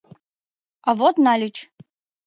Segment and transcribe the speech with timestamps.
[0.87, 1.57] А вот нальыч!